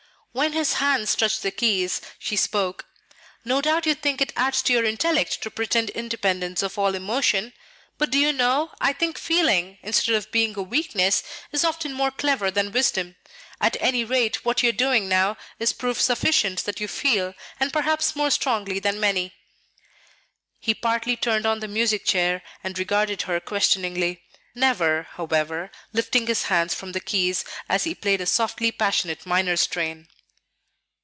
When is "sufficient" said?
16.01-16.63